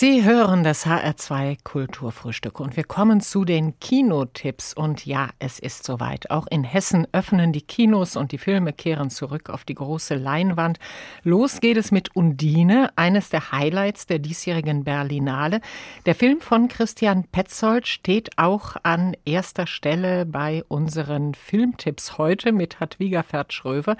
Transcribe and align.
Sie 0.00 0.22
hören 0.22 0.62
das 0.62 0.86
HR2 0.86 1.58
Kulturfrühstück 1.64 2.60
und 2.60 2.76
wir 2.76 2.84
kommen 2.84 3.20
zu 3.20 3.44
den 3.44 3.80
Kinotipps. 3.80 4.72
Und 4.72 5.04
ja, 5.04 5.30
es 5.40 5.58
ist 5.58 5.82
soweit. 5.82 6.30
Auch 6.30 6.46
in 6.46 6.62
Hessen 6.62 7.08
öffnen 7.10 7.52
die 7.52 7.62
Kinos 7.62 8.14
und 8.14 8.30
die 8.30 8.38
Filme 8.38 8.72
kehren 8.72 9.10
zurück 9.10 9.50
auf 9.50 9.64
die 9.64 9.74
große 9.74 10.14
Leinwand. 10.14 10.78
Los 11.24 11.58
geht 11.58 11.76
es 11.76 11.90
mit 11.90 12.14
Undine, 12.14 12.92
eines 12.94 13.30
der 13.30 13.50
Highlights 13.50 14.06
der 14.06 14.20
diesjährigen 14.20 14.84
Berlinale. 14.84 15.60
Der 16.06 16.14
Film 16.14 16.40
von 16.40 16.68
Christian 16.68 17.24
Petzold 17.24 17.88
steht 17.88 18.38
auch 18.38 18.76
an 18.84 19.16
erster 19.24 19.66
Stelle 19.66 20.26
bei 20.26 20.62
unseren 20.68 21.34
Filmtipps 21.34 22.18
heute 22.18 22.52
mit 22.52 22.78
Hadwiga 22.78 23.24
Ferd-Schröver. 23.24 23.96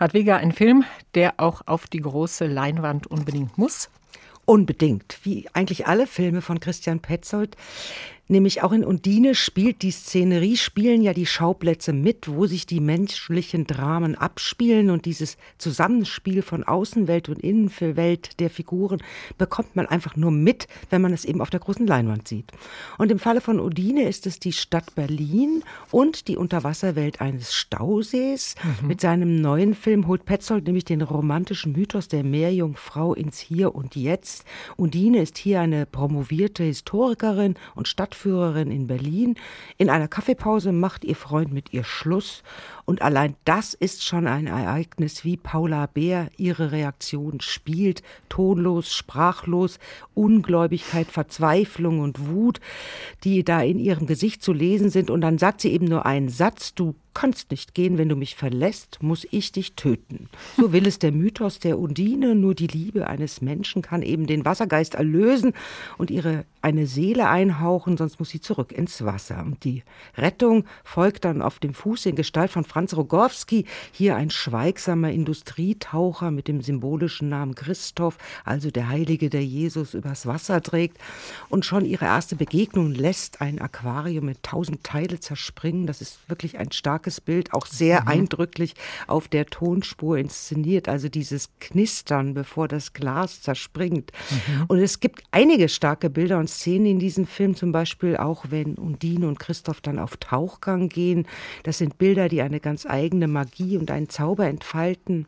Hadwiga, 0.00 0.38
ein 0.38 0.50
Film, 0.50 0.82
der 1.14 1.34
auch 1.36 1.62
auf 1.66 1.86
die 1.86 2.00
große 2.00 2.48
Leinwand 2.48 3.06
unbedingt 3.06 3.58
muss. 3.58 3.90
Unbedingt, 4.50 5.20
wie 5.22 5.46
eigentlich 5.52 5.86
alle 5.86 6.08
Filme 6.08 6.42
von 6.42 6.58
Christian 6.58 6.98
Petzold. 6.98 7.56
Nämlich 8.30 8.62
auch 8.62 8.70
in 8.70 8.84
Undine 8.84 9.34
spielt 9.34 9.82
die 9.82 9.90
Szenerie, 9.90 10.56
spielen 10.56 11.02
ja 11.02 11.12
die 11.12 11.26
Schauplätze 11.26 11.92
mit, 11.92 12.28
wo 12.28 12.46
sich 12.46 12.64
die 12.64 12.78
menschlichen 12.78 13.66
Dramen 13.66 14.14
abspielen 14.14 14.90
und 14.90 15.04
dieses 15.04 15.36
Zusammenspiel 15.58 16.42
von 16.42 16.62
Außenwelt 16.62 17.28
und 17.28 17.40
Innenwelt 17.40 18.38
der 18.38 18.48
Figuren 18.48 19.02
bekommt 19.36 19.74
man 19.74 19.86
einfach 19.86 20.14
nur 20.14 20.30
mit, 20.30 20.68
wenn 20.90 21.02
man 21.02 21.12
es 21.12 21.24
eben 21.24 21.40
auf 21.40 21.50
der 21.50 21.58
großen 21.58 21.88
Leinwand 21.88 22.28
sieht. 22.28 22.52
Und 22.98 23.10
im 23.10 23.18
Falle 23.18 23.40
von 23.40 23.58
Undine 23.58 24.04
ist 24.04 24.28
es 24.28 24.38
die 24.38 24.52
Stadt 24.52 24.94
Berlin 24.94 25.64
und 25.90 26.28
die 26.28 26.36
Unterwasserwelt 26.36 27.20
eines 27.20 27.52
Stausees. 27.52 28.54
Mhm. 28.80 28.86
Mit 28.86 29.00
seinem 29.00 29.40
neuen 29.40 29.74
Film 29.74 30.06
holt 30.06 30.24
Petzold 30.24 30.66
nämlich 30.66 30.84
den 30.84 31.02
romantischen 31.02 31.72
Mythos 31.72 32.06
der 32.06 32.22
Meerjungfrau 32.22 33.12
ins 33.12 33.40
Hier 33.40 33.74
und 33.74 33.96
Jetzt. 33.96 34.44
Undine 34.76 35.20
ist 35.20 35.36
hier 35.36 35.60
eine 35.60 35.84
promovierte 35.84 36.62
Historikerin 36.62 37.56
und 37.74 37.88
Stadt 37.88 38.19
Stadtführerin 38.20 38.70
in 38.70 38.86
Berlin. 38.86 39.34
In 39.78 39.90
einer 39.90 40.08
Kaffeepause 40.08 40.72
macht 40.72 41.04
ihr 41.04 41.16
Freund 41.16 41.52
mit 41.52 41.72
ihr 41.72 41.84
Schluss. 41.84 42.42
Und 42.84 43.02
allein 43.02 43.34
das 43.44 43.74
ist 43.74 44.04
schon 44.04 44.26
ein 44.26 44.46
Ereignis, 44.46 45.24
wie 45.24 45.36
Paula 45.36 45.86
Bär 45.86 46.28
ihre 46.36 46.72
Reaktion 46.72 47.40
spielt. 47.40 48.02
Tonlos, 48.28 48.92
sprachlos, 48.92 49.78
Ungläubigkeit, 50.14 51.06
Verzweiflung 51.06 52.00
und 52.00 52.28
Wut, 52.28 52.60
die 53.24 53.44
da 53.44 53.62
in 53.62 53.78
ihrem 53.78 54.06
Gesicht 54.06 54.42
zu 54.42 54.52
lesen 54.52 54.90
sind. 54.90 55.10
Und 55.10 55.22
dann 55.22 55.38
sagt 55.38 55.62
sie 55.62 55.72
eben 55.72 55.86
nur 55.86 56.04
einen 56.06 56.28
Satz, 56.28 56.74
du 56.74 56.94
kannst 57.14 57.50
nicht 57.50 57.74
gehen, 57.74 57.98
wenn 57.98 58.08
du 58.08 58.16
mich 58.16 58.36
verlässt, 58.36 59.02
muss 59.02 59.26
ich 59.30 59.52
dich 59.52 59.74
töten. 59.74 60.28
So 60.56 60.72
will 60.72 60.86
es 60.86 60.98
der 60.98 61.12
Mythos 61.12 61.58
der 61.58 61.78
Undine, 61.78 62.34
nur 62.34 62.54
die 62.54 62.66
Liebe 62.66 63.06
eines 63.06 63.40
Menschen 63.40 63.82
kann 63.82 64.02
eben 64.02 64.26
den 64.26 64.44
Wassergeist 64.44 64.94
erlösen 64.94 65.52
und 65.98 66.10
ihre 66.10 66.44
eine 66.62 66.86
Seele 66.86 67.28
einhauchen, 67.28 67.96
sonst 67.96 68.18
muss 68.18 68.30
sie 68.30 68.40
zurück 68.40 68.72
ins 68.72 69.04
Wasser. 69.04 69.42
Und 69.42 69.64
die 69.64 69.82
Rettung 70.16 70.64
folgt 70.84 71.24
dann 71.24 71.42
auf 71.42 71.58
dem 71.58 71.72
Fuß 71.72 72.06
in 72.06 72.16
Gestalt 72.16 72.50
von 72.50 72.64
Franz 72.64 72.94
Rogowski, 72.94 73.64
hier 73.92 74.16
ein 74.16 74.30
schweigsamer 74.30 75.10
Industrietaucher 75.10 76.30
mit 76.30 76.48
dem 76.48 76.60
symbolischen 76.60 77.28
Namen 77.30 77.54
Christoph, 77.54 78.18
also 78.44 78.70
der 78.70 78.88
Heilige, 78.88 79.30
der 79.30 79.44
Jesus 79.44 79.94
übers 79.94 80.26
Wasser 80.26 80.62
trägt. 80.62 80.98
Und 81.48 81.64
schon 81.64 81.84
ihre 81.84 82.04
erste 82.04 82.36
Begegnung 82.36 82.92
lässt 82.92 83.40
ein 83.40 83.60
Aquarium 83.60 84.26
mit 84.26 84.42
tausend 84.42 84.84
Teile 84.84 85.18
zerspringen. 85.18 85.86
Das 85.86 86.02
ist 86.02 86.18
wirklich 86.28 86.58
ein 86.58 86.72
starkes 86.72 87.09
starkes 87.10 87.20
Bild, 87.20 87.52
auch 87.52 87.66
sehr 87.66 88.02
mhm. 88.02 88.08
eindrücklich 88.08 88.74
auf 89.06 89.28
der 89.28 89.46
Tonspur 89.46 90.18
inszeniert, 90.18 90.88
also 90.88 91.08
dieses 91.08 91.50
Knistern, 91.58 92.34
bevor 92.34 92.68
das 92.68 92.92
Glas 92.92 93.42
zerspringt. 93.42 94.12
Mhm. 94.30 94.64
Und 94.68 94.78
es 94.78 95.00
gibt 95.00 95.22
einige 95.32 95.68
starke 95.68 96.08
Bilder 96.10 96.38
und 96.38 96.48
Szenen 96.48 96.86
in 96.86 96.98
diesem 96.98 97.26
Film, 97.26 97.56
zum 97.56 97.72
Beispiel 97.72 98.16
auch 98.16 98.46
wenn 98.50 98.74
Undine 98.76 99.26
und 99.28 99.38
Christoph 99.38 99.80
dann 99.80 99.98
auf 99.98 100.16
Tauchgang 100.16 100.88
gehen. 100.88 101.26
Das 101.64 101.78
sind 101.78 101.98
Bilder, 101.98 102.28
die 102.28 102.42
eine 102.42 102.60
ganz 102.60 102.86
eigene 102.86 103.26
Magie 103.26 103.76
und 103.76 103.90
einen 103.90 104.08
Zauber 104.08 104.46
entfalten. 104.46 105.26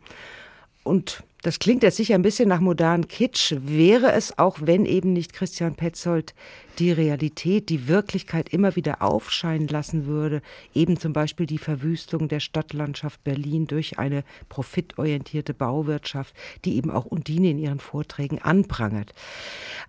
Und 0.85 1.23
das 1.43 1.59
klingt 1.59 1.83
jetzt 1.83 1.97
sicher 1.97 2.15
ein 2.15 2.23
bisschen 2.23 2.49
nach 2.49 2.61
modernen 2.61 3.09
Kitsch, 3.09 3.55
wäre 3.59 4.13
es 4.13 4.39
auch, 4.39 4.59
wenn 4.61 4.87
eben 4.87 5.13
nicht 5.13 5.33
Christian 5.33 5.75
Petzold 5.75 6.35
die 6.79 6.93
Realität, 6.93 7.69
die 7.69 7.89
Wirklichkeit 7.89 8.51
immer 8.51 8.77
wieder 8.77 9.03
aufscheinen 9.03 9.67
lassen 9.67 10.07
würde, 10.07 10.41
eben 10.73 10.97
zum 10.99 11.13
Beispiel 11.13 11.47
die 11.47 11.59
Verwüstung 11.59 12.29
der 12.29 12.39
Stadtlandschaft 12.39 13.23
Berlin 13.25 13.67
durch 13.67 13.99
eine 13.99 14.23
profitorientierte 14.49 15.53
Bauwirtschaft, 15.53 16.35
die 16.65 16.77
eben 16.77 16.93
auch 16.93 17.07
Undine 17.07 17.51
in 17.51 17.59
ihren 17.59 17.81
Vorträgen 17.81 18.41
anprangert. 18.41 19.13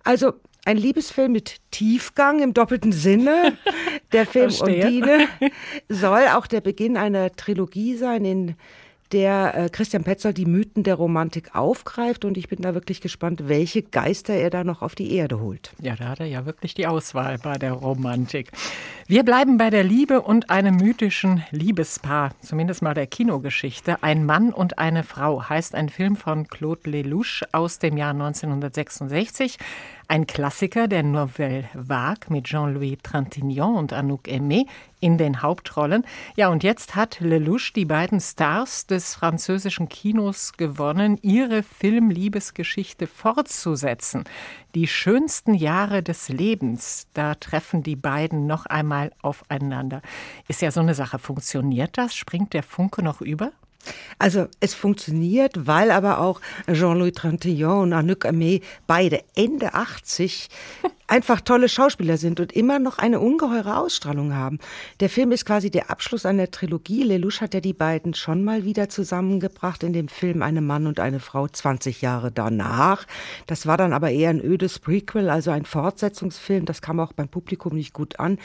Also 0.02 0.32
ein 0.64 0.76
Liebesfilm 0.76 1.30
mit 1.30 1.60
Tiefgang 1.70 2.40
im 2.40 2.52
doppelten 2.54 2.92
Sinne. 2.92 3.56
Der 4.12 4.26
Film 4.26 4.50
Verstehe. 4.50 4.86
Undine 4.86 5.28
soll 5.88 6.26
auch 6.34 6.46
der 6.46 6.60
Beginn 6.60 6.96
einer 6.96 7.32
Trilogie 7.32 7.96
sein, 7.96 8.24
in 8.24 8.56
der 9.12 9.54
äh, 9.54 9.68
Christian 9.68 10.04
Petzold 10.04 10.36
die 10.36 10.46
Mythen 10.46 10.82
der 10.82 10.94
Romantik 10.94 11.54
aufgreift 11.54 12.24
und 12.24 12.36
ich 12.36 12.48
bin 12.48 12.62
da 12.62 12.74
wirklich 12.74 13.00
gespannt, 13.00 13.48
welche 13.48 13.82
Geister 13.82 14.34
er 14.34 14.50
da 14.50 14.64
noch 14.64 14.82
auf 14.82 14.94
die 14.94 15.14
Erde 15.14 15.40
holt. 15.40 15.72
Ja, 15.80 15.96
da 15.96 16.08
hat 16.08 16.20
er 16.20 16.26
ja 16.26 16.46
wirklich 16.46 16.74
die 16.74 16.86
Auswahl 16.86 17.38
bei 17.38 17.58
der 17.58 17.72
Romantik. 17.72 18.50
Wir 19.06 19.22
bleiben 19.22 19.58
bei 19.58 19.68
der 19.68 19.84
Liebe 19.84 20.22
und 20.22 20.48
einem 20.48 20.76
mythischen 20.76 21.44
Liebespaar, 21.50 22.30
zumindest 22.40 22.80
mal 22.80 22.94
der 22.94 23.06
Kinogeschichte. 23.06 24.02
Ein 24.02 24.24
Mann 24.24 24.50
und 24.50 24.78
eine 24.78 25.02
Frau 25.02 25.46
heißt 25.46 25.74
ein 25.74 25.90
Film 25.90 26.16
von 26.16 26.48
Claude 26.48 26.88
Lelouch 26.88 27.42
aus 27.52 27.78
dem 27.78 27.98
Jahr 27.98 28.12
1966. 28.12 29.58
Ein 30.08 30.26
Klassiker 30.26 30.88
der 30.88 31.02
Nouvelle 31.02 31.68
Vague 31.74 32.30
mit 32.30 32.44
Jean-Louis 32.44 32.96
Trintignant 33.02 33.76
und 33.76 33.92
Anouk 33.92 34.26
Aimé 34.26 34.66
in 35.00 35.18
den 35.18 35.42
Hauptrollen. 35.42 36.06
Ja, 36.36 36.48
und 36.48 36.62
jetzt 36.62 36.94
hat 36.94 37.20
Lelouch 37.20 37.72
die 37.74 37.84
beiden 37.84 38.20
Stars 38.20 38.86
des 38.86 39.14
französischen 39.14 39.90
Kinos 39.90 40.54
gewonnen, 40.54 41.18
ihre 41.20 41.62
Filmliebesgeschichte 41.62 43.06
fortzusetzen. 43.06 44.24
Die 44.74 44.88
schönsten 44.88 45.54
Jahre 45.54 46.02
des 46.02 46.28
Lebens, 46.28 47.06
da 47.14 47.36
treffen 47.36 47.84
die 47.84 47.94
beiden 47.94 48.48
noch 48.48 48.66
einmal 48.66 49.12
aufeinander. 49.22 50.02
Ist 50.48 50.62
ja 50.62 50.72
so 50.72 50.80
eine 50.80 50.94
Sache. 50.94 51.20
Funktioniert 51.20 51.96
das? 51.96 52.16
Springt 52.16 52.54
der 52.54 52.64
Funke 52.64 53.00
noch 53.00 53.20
über? 53.20 53.52
Also 54.18 54.48
es 54.58 54.74
funktioniert, 54.74 55.66
weil 55.68 55.92
aber 55.92 56.18
auch 56.18 56.40
Jean-Louis 56.66 57.12
Trantillon 57.12 57.82
und 57.82 57.92
Anouk 57.92 58.24
Aimé 58.24 58.62
beide 58.88 59.22
Ende 59.36 59.74
80 59.74 60.48
einfach 61.06 61.40
tolle 61.40 61.68
Schauspieler 61.68 62.16
sind 62.16 62.40
und 62.40 62.52
immer 62.52 62.78
noch 62.78 62.98
eine 62.98 63.20
ungeheure 63.20 63.76
Ausstrahlung 63.76 64.34
haben. 64.34 64.58
Der 65.00 65.10
Film 65.10 65.32
ist 65.32 65.44
quasi 65.44 65.70
der 65.70 65.90
Abschluss 65.90 66.24
einer 66.24 66.50
Trilogie. 66.50 67.02
Lelouch 67.02 67.40
hat 67.40 67.54
ja 67.54 67.60
die 67.60 67.74
beiden 67.74 68.14
schon 68.14 68.42
mal 68.42 68.64
wieder 68.64 68.88
zusammengebracht 68.88 69.82
in 69.82 69.92
dem 69.92 70.08
Film 70.08 70.42
Eine 70.42 70.62
Mann 70.62 70.86
und 70.86 71.00
eine 71.00 71.20
Frau 71.20 71.46
20 71.46 72.00
Jahre 72.00 72.32
danach. 72.32 73.06
Das 73.46 73.66
war 73.66 73.76
dann 73.76 73.92
aber 73.92 74.10
eher 74.10 74.30
ein 74.30 74.40
ödes 74.40 74.78
Prequel, 74.78 75.28
also 75.28 75.50
ein 75.50 75.66
Fortsetzungsfilm. 75.66 76.64
Das 76.64 76.80
kam 76.80 77.00
auch 77.00 77.12
beim 77.12 77.28
Publikum 77.28 77.74
nicht 77.74 77.92
gut 77.92 78.18
an. 78.18 78.38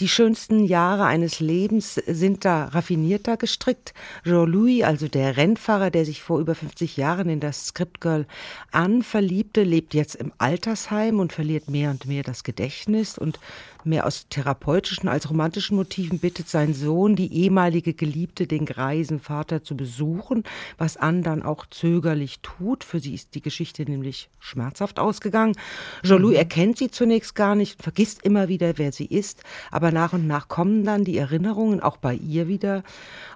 Die 0.00 0.08
schönsten 0.08 0.64
Jahre 0.64 1.06
eines 1.06 1.40
Lebens 1.40 1.94
sind 1.94 2.44
da 2.44 2.66
raffinierter 2.66 3.36
gestrickt. 3.36 3.94
Jean-Louis, 4.24 4.84
also 4.84 5.08
der 5.08 5.36
Rennfahrer, 5.36 5.90
der 5.90 6.04
sich 6.04 6.22
vor 6.22 6.40
über 6.40 6.54
50 6.54 6.96
Jahren 6.96 7.28
in 7.30 7.40
das 7.40 7.66
Scriptgirl 7.68 8.26
Anne 8.70 9.02
verliebte, 9.02 9.62
lebt 9.62 9.94
jetzt 9.94 10.14
im 10.16 10.32
Altersheim 10.38 11.18
und 11.18 11.32
verliert 11.32 11.70
mehr 11.70 11.90
und 11.90 12.01
mehr 12.06 12.22
das 12.22 12.44
Gedächtnis 12.44 13.18
und 13.18 13.38
mehr 13.84 14.06
aus 14.06 14.26
therapeutischen 14.28 15.08
als 15.08 15.28
romantischen 15.28 15.76
Motiven 15.76 16.18
bittet 16.18 16.48
sein 16.48 16.74
Sohn, 16.74 17.16
die 17.16 17.32
ehemalige 17.32 17.94
Geliebte, 17.94 18.46
den 18.46 18.66
greisen 18.66 19.20
Vater 19.20 19.62
zu 19.62 19.76
besuchen, 19.76 20.44
was 20.78 20.96
Anne 20.96 21.22
dann 21.22 21.42
auch 21.42 21.66
zögerlich 21.66 22.40
tut. 22.40 22.84
Für 22.84 23.00
sie 23.00 23.14
ist 23.14 23.34
die 23.34 23.42
Geschichte 23.42 23.82
nämlich 23.84 24.28
schmerzhaft 24.38 24.98
ausgegangen. 24.98 25.54
Jean-Louis 26.02 26.34
mhm. 26.34 26.38
erkennt 26.38 26.78
sie 26.78 26.90
zunächst 26.90 27.34
gar 27.34 27.54
nicht, 27.54 27.82
vergisst 27.82 28.22
immer 28.22 28.48
wieder, 28.48 28.78
wer 28.78 28.92
sie 28.92 29.06
ist, 29.06 29.42
aber 29.70 29.90
nach 29.90 30.12
und 30.12 30.26
nach 30.26 30.48
kommen 30.48 30.84
dann 30.84 31.04
die 31.04 31.18
Erinnerungen 31.18 31.80
auch 31.80 31.96
bei 31.96 32.14
ihr 32.14 32.48
wieder. 32.48 32.82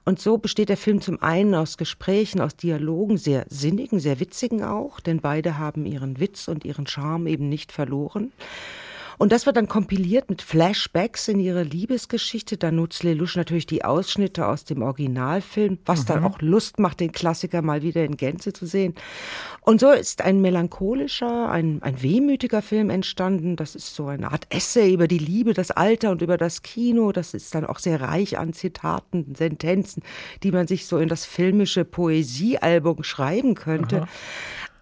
Und 0.04 0.20
so 0.20 0.38
besteht 0.38 0.68
der 0.68 0.76
Film 0.76 1.00
zum 1.00 1.22
einen 1.22 1.54
aus 1.54 1.78
Gesprächen, 1.78 2.40
aus 2.40 2.56
Dialogen, 2.56 3.18
sehr 3.18 3.46
sinnigen, 3.48 3.98
sehr 3.98 4.20
witzigen 4.20 4.62
auch, 4.62 5.00
denn 5.00 5.20
beide 5.20 5.58
haben 5.58 5.84
ihren 5.86 6.20
Witz 6.20 6.48
und 6.48 6.64
ihren 6.64 6.86
Charme 6.86 7.26
eben 7.26 7.48
nicht 7.48 7.72
verloren. 7.72 8.32
Und 9.18 9.32
das 9.32 9.46
wird 9.46 9.56
dann 9.56 9.68
kompiliert 9.68 10.28
mit 10.28 10.42
Flashbacks 10.42 11.28
in 11.28 11.40
ihre 11.40 11.62
Liebesgeschichte. 11.62 12.56
Da 12.56 12.70
nutzt 12.70 13.02
Lelouch 13.02 13.36
natürlich 13.36 13.66
die 13.66 13.84
Ausschnitte 13.84 14.46
aus 14.46 14.64
dem 14.64 14.82
Originalfilm, 14.82 15.78
was 15.84 16.02
mhm. 16.02 16.06
dann 16.06 16.24
auch 16.24 16.40
Lust 16.40 16.78
macht, 16.78 17.00
den 17.00 17.12
Klassiker 17.12 17.62
mal 17.62 17.82
wieder 17.82 18.04
in 18.04 18.16
Gänze 18.16 18.52
zu 18.52 18.66
sehen. 18.66 18.94
Und 19.62 19.80
so 19.80 19.90
ist 19.90 20.22
ein 20.22 20.40
melancholischer, 20.40 21.48
ein, 21.48 21.82
ein 21.82 22.02
wehmütiger 22.02 22.62
Film 22.62 22.90
entstanden. 22.90 23.56
Das 23.56 23.74
ist 23.74 23.94
so 23.94 24.06
eine 24.06 24.30
Art 24.30 24.46
Essay 24.50 24.92
über 24.92 25.08
die 25.08 25.18
Liebe, 25.18 25.54
das 25.54 25.70
Alter 25.70 26.10
und 26.10 26.22
über 26.22 26.36
das 26.36 26.62
Kino. 26.62 27.12
Das 27.12 27.34
ist 27.34 27.54
dann 27.54 27.64
auch 27.64 27.78
sehr 27.78 28.00
reich 28.00 28.38
an 28.38 28.52
Zitaten, 28.52 29.34
Sentenzen, 29.34 30.02
die 30.42 30.52
man 30.52 30.66
sich 30.66 30.86
so 30.86 30.98
in 30.98 31.08
das 31.08 31.24
filmische 31.24 31.84
Poesiealbum 31.84 33.02
schreiben 33.02 33.54
könnte. 33.54 34.02
Aha. 34.02 34.08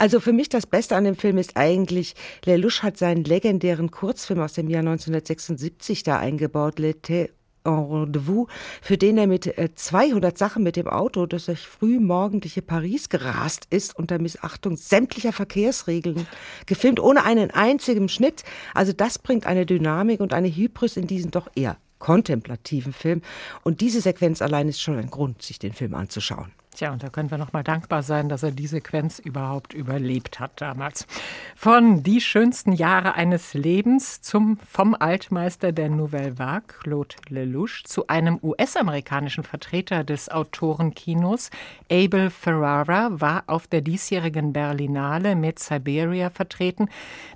Also 0.04 0.20
für 0.20 0.34
mich 0.34 0.50
das 0.50 0.66
Beste 0.66 0.96
an 0.96 1.04
dem 1.04 1.16
Film 1.16 1.38
ist 1.38 1.56
eigentlich, 1.56 2.14
Lelouch 2.44 2.82
hat 2.82 2.98
seinen 2.98 3.24
legendären 3.24 3.90
Kurzfilm 3.90 4.40
aus 4.40 4.52
dem 4.52 4.68
Jahr 4.68 4.80
1976 4.80 6.02
da 6.02 6.18
eingebaut, 6.18 6.78
L'été 6.78 7.30
en 7.64 7.72
Rendezvous, 7.72 8.46
für 8.82 8.98
den 8.98 9.16
er 9.16 9.26
mit 9.26 9.50
200 9.74 10.34
äh, 10.34 10.38
Sachen 10.38 10.62
mit 10.62 10.76
dem 10.76 10.88
Auto 10.88 11.24
das 11.24 11.46
durch 11.46 11.60
frühmorgendliche 11.60 12.60
Paris 12.60 13.08
gerast 13.08 13.66
ist, 13.70 13.98
unter 13.98 14.18
Missachtung 14.18 14.76
sämtlicher 14.76 15.32
Verkehrsregeln, 15.32 16.26
gefilmt 16.66 17.00
ohne 17.00 17.24
einen 17.24 17.50
einzigen 17.50 18.10
Schnitt. 18.10 18.42
Also 18.74 18.92
das 18.92 19.18
bringt 19.18 19.46
eine 19.46 19.64
Dynamik 19.64 20.20
und 20.20 20.34
eine 20.34 20.54
Hybris 20.54 20.98
in 20.98 21.06
diesen 21.06 21.30
doch 21.30 21.48
eher 21.54 21.78
kontemplativen 21.98 22.92
Film. 22.92 23.22
Und 23.62 23.80
diese 23.80 24.02
Sequenz 24.02 24.42
allein 24.42 24.68
ist 24.68 24.82
schon 24.82 24.98
ein 24.98 25.08
Grund, 25.08 25.40
sich 25.40 25.58
den 25.58 25.72
Film 25.72 25.94
anzuschauen. 25.94 26.52
Tja, 26.74 26.92
und 26.92 27.04
da 27.04 27.08
können 27.08 27.30
wir 27.30 27.38
noch 27.38 27.52
mal 27.52 27.62
dankbar 27.62 28.02
sein, 28.02 28.28
dass 28.28 28.42
er 28.42 28.50
die 28.50 28.66
Sequenz 28.66 29.20
überhaupt 29.20 29.74
überlebt 29.74 30.40
hat 30.40 30.60
damals. 30.60 31.06
Von 31.54 32.02
Die 32.02 32.20
schönsten 32.20 32.72
Jahre 32.72 33.14
eines 33.14 33.54
Lebens 33.54 34.22
zum 34.22 34.58
vom 34.68 34.96
Altmeister 34.98 35.70
der 35.70 35.88
Nouvelle 35.88 36.36
Vague, 36.36 36.74
Claude 36.80 37.14
Lelouch, 37.28 37.84
zu 37.84 38.08
einem 38.08 38.40
US-amerikanischen 38.42 39.44
Vertreter 39.44 40.02
des 40.02 40.28
Autorenkinos. 40.28 41.50
Abel 41.88 42.28
Ferrara 42.30 43.20
war 43.20 43.44
auf 43.46 43.68
der 43.68 43.80
diesjährigen 43.80 44.52
Berlinale 44.52 45.36
mit 45.36 45.60
Siberia 45.60 46.28
vertreten. 46.28 46.88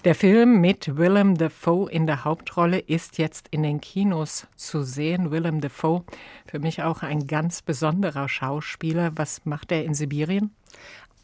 Der 0.04 0.16
Film 0.16 0.60
mit 0.60 0.96
Willem 0.96 1.38
Dafoe 1.38 1.88
in 1.88 2.08
der 2.08 2.24
Hauptrolle 2.24 2.80
ist 2.80 3.18
jetzt 3.18 3.46
in 3.52 3.62
den 3.62 3.80
Kinos 3.80 4.48
zu 4.56 4.82
sehen. 4.82 5.30
Willem 5.30 5.60
Dafoe, 5.60 6.02
für 6.46 6.58
mich 6.58 6.82
auch 6.82 7.04
ein 7.04 7.28
ganz 7.28 7.62
besonderer 7.62 8.28
Schauspieler, 8.28 9.12
was 9.14 9.27
was 9.28 9.44
macht 9.44 9.72
er 9.72 9.84
in 9.84 9.94
Sibirien? 9.94 10.54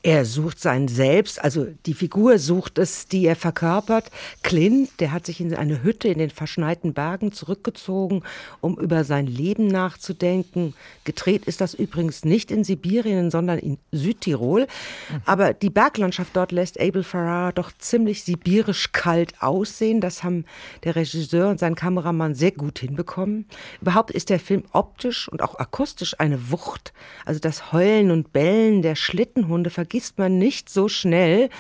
Er 0.07 0.27
sucht 0.27 0.61
sein 0.61 0.87
Selbst, 0.87 1.43
also 1.43 1.67
die 1.87 1.95
Figur 1.95 2.39
sucht 2.39 2.77
es, 2.77 3.09
die 3.09 3.25
er 3.25 3.37
verkörpert. 3.37 4.11
Clint, 4.43 5.01
der 5.01 5.13
hat 5.13 5.25
sich 5.25 5.41
in 5.41 5.55
eine 5.55 5.83
Hütte 5.83 6.09
in 6.09 6.19
den 6.19 6.29
verschneiten 6.29 6.93
Bergen 6.93 7.33
zurückgezogen, 7.33 8.23
um 8.61 8.79
über 8.79 9.05
sein 9.05 9.27
Leben 9.27 9.67
nachzudenken. 9.67 10.75
Gedreht 11.05 11.47
ist 11.47 11.63
das 11.63 11.73
übrigens 11.73 12.23
nicht 12.23 12.51
in 12.51 12.65
Sibirien, 12.65 13.31
sondern 13.31 13.59
in 13.59 13.79
Südtirol. 13.93 14.65
Mhm. 14.65 15.23
Aber 15.25 15.55
die 15.55 15.71
Berglandschaft 15.71 16.37
dort 16.37 16.53
lässt 16.53 16.79
Abel 16.79 17.03
Ferrara 17.03 17.53
doch 17.53 17.73
ziemlich 17.79 18.25
sibirisch 18.25 18.93
kalt 18.93 19.41
aussehen. 19.41 20.03
Das 20.03 20.23
haben 20.23 20.45
der 20.85 20.97
Regisseur 20.97 21.49
und 21.49 21.59
sein 21.59 21.77
Kameramann 21.77 22.35
sehr 22.35 22.53
gut 22.53 22.79
hinbekommen. 22.79 23.47
Überhaupt 23.81 24.11
ist 24.11 24.29
der 24.29 24.39
Film 24.39 24.65
optisch 24.73 25.31
und 25.31 25.41
auch 25.41 25.59
akustisch 25.59 26.21
eine 26.21 26.51
Wucht. 26.51 26.93
Also 27.25 27.41
das 27.41 27.73
Heulen 27.73 28.11
und 28.11 28.35
Bellen 28.35 28.83
der 28.83 28.97
Schlittenhunde 28.97 29.71
vergessen 29.71 29.94
vergisst 29.95 30.19
man 30.19 30.39
nicht 30.39 30.69
so 30.69 30.89
schnell. 30.89 31.51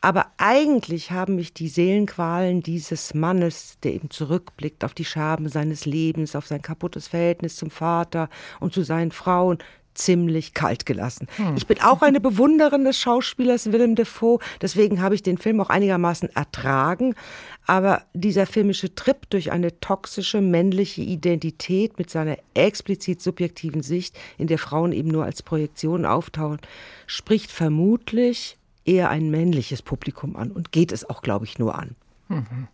Aber 0.00 0.28
eigentlich 0.38 1.10
haben 1.10 1.36
mich 1.36 1.52
die 1.52 1.68
Seelenqualen 1.68 2.62
dieses 2.62 3.12
Mannes, 3.12 3.78
der 3.82 3.92
eben 3.92 4.08
zurückblickt 4.08 4.84
auf 4.84 4.94
die 4.94 5.04
Scherben 5.04 5.50
seines 5.50 5.84
Lebens, 5.84 6.34
auf 6.34 6.46
sein 6.46 6.62
kaputtes 6.62 7.08
Verhältnis 7.08 7.56
zum 7.56 7.70
Vater 7.70 8.30
und 8.58 8.72
zu 8.72 8.84
seinen 8.84 9.12
Frauen, 9.12 9.58
ziemlich 9.94 10.54
kalt 10.54 10.86
gelassen. 10.86 11.26
Hm. 11.36 11.56
Ich 11.56 11.66
bin 11.66 11.80
auch 11.80 12.02
eine 12.02 12.20
Bewunderin 12.20 12.84
des 12.84 12.98
Schauspielers 12.98 13.72
Willem 13.72 13.94
Dafoe, 13.94 14.38
deswegen 14.60 15.00
habe 15.00 15.14
ich 15.14 15.22
den 15.22 15.38
Film 15.38 15.60
auch 15.60 15.70
einigermaßen 15.70 16.28
ertragen. 16.34 17.14
Aber 17.66 18.02
dieser 18.12 18.46
filmische 18.46 18.94
Trip 18.94 19.28
durch 19.30 19.50
eine 19.50 19.80
toxische 19.80 20.42
männliche 20.42 21.00
Identität 21.00 21.98
mit 21.98 22.10
seiner 22.10 22.36
explizit 22.52 23.22
subjektiven 23.22 23.82
Sicht, 23.82 24.18
in 24.36 24.48
der 24.48 24.58
Frauen 24.58 24.92
eben 24.92 25.08
nur 25.08 25.24
als 25.24 25.42
Projektion 25.42 26.04
auftauchen, 26.04 26.60
spricht 27.06 27.50
vermutlich 27.50 28.58
eher 28.84 29.08
ein 29.08 29.30
männliches 29.30 29.80
Publikum 29.80 30.36
an 30.36 30.50
und 30.50 30.72
geht 30.72 30.92
es 30.92 31.08
auch, 31.08 31.22
glaube 31.22 31.46
ich, 31.46 31.58
nur 31.58 31.74
an. 31.74 31.96
Mhm. 32.28 32.68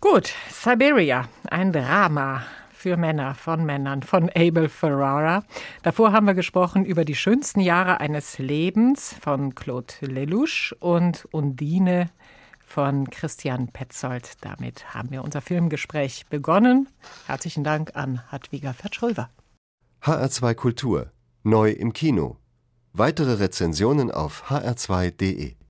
Gut, 0.00 0.32
Siberia, 0.50 1.28
ein 1.50 1.72
Drama 1.72 2.44
für 2.84 2.98
Männer 2.98 3.34
von 3.34 3.64
Männern 3.64 4.02
von 4.02 4.28
Abel 4.28 4.68
Ferrara. 4.68 5.42
Davor 5.82 6.12
haben 6.12 6.26
wir 6.26 6.34
gesprochen 6.34 6.84
über 6.84 7.06
die 7.06 7.14
schönsten 7.14 7.60
Jahre 7.60 7.98
eines 7.98 8.36
Lebens 8.36 9.16
von 9.22 9.54
Claude 9.54 9.94
Lelouch 10.02 10.74
und 10.80 11.26
Undine 11.30 12.10
von 12.58 13.08
Christian 13.08 13.68
Petzold. 13.68 14.32
Damit 14.42 14.92
haben 14.92 15.10
wir 15.12 15.24
unser 15.24 15.40
Filmgespräch 15.40 16.26
begonnen. 16.28 16.90
Herzlichen 17.26 17.64
Dank 17.64 17.96
an 17.96 18.20
Hadwiger 18.30 18.74
Verschröver. 18.74 19.30
HR2 20.02 20.54
Kultur. 20.54 21.10
Neu 21.42 21.70
im 21.70 21.94
Kino. 21.94 22.36
Weitere 22.92 23.32
Rezensionen 23.38 24.10
auf 24.10 24.50
hr2.de 24.50 25.54